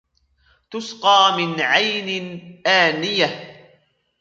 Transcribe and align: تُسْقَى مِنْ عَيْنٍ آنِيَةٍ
تُسْقَى 0.71 1.33
مِنْ 1.37 1.61
عَيْنٍ 1.61 2.41
آنِيَةٍ 2.67 3.53